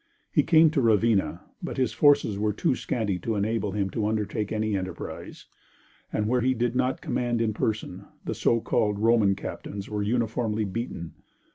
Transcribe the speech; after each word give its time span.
He 0.31 0.41
came 0.41 0.71
to 0.71 0.81
Ravenna, 0.81 1.41
but 1.61 1.77
his 1.77 1.93
forces 1.93 2.39
were 2.39 2.53
too 2.53 2.73
scanty 2.73 3.19
to 3.19 3.35
enable 3.35 3.73
him 3.73 3.91
to 3.91 4.07
undertake 4.07 4.51
any 4.51 4.75
enterprise, 4.75 5.45
and 6.11 6.27
where 6.27 6.41
he 6.41 6.55
did 6.55 6.75
not 6.75 7.01
command 7.01 7.39
in 7.39 7.53
person, 7.53 8.05
the 8.25 8.33
so 8.33 8.61
called 8.61 8.97
Roman 8.97 9.35
captains 9.35 9.91
were 9.91 10.01
uniformly 10.01 10.65
beaten. 10.65 11.13